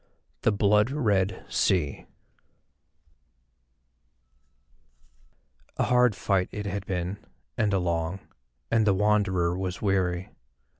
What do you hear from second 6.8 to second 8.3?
been and a long,